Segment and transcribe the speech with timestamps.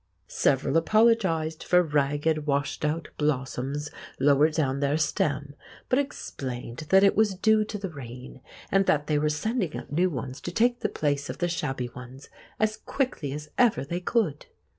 [0.27, 5.53] Several apologised for ragged washed out blossoms lower down their stem,
[5.89, 8.41] but explained that it was due to the rain,
[8.71, 11.89] and that they were sending up new ones to take the place of the shabby
[11.89, 12.29] ones
[12.59, 14.47] as quickly as ever they could.